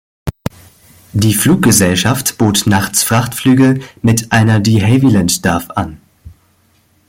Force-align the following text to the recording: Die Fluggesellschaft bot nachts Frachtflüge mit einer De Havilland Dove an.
Die 1.13 1.35
Fluggesellschaft 1.35 2.39
bot 2.39 2.63
nachts 2.65 3.03
Frachtflüge 3.03 3.81
mit 4.01 4.31
einer 4.31 4.59
De 4.59 4.81
Havilland 4.81 5.45
Dove 5.45 5.77
an. 5.77 6.01